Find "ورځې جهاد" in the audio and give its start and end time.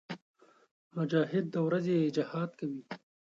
1.67-2.49